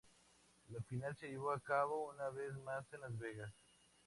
[0.69, 3.53] La final se llevó a cabo una vez más en Las Vegas.